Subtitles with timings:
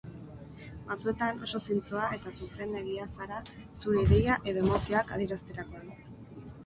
[0.85, 3.43] Batzuetan oso zintzoa eta zuzenegia zara
[3.83, 5.93] zure ideia edo emozioak adierazterakoan.